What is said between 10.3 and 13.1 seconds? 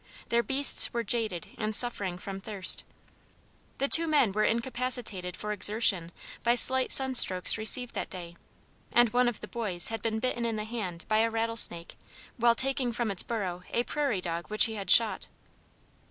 in the hand by a rattlesnake while taking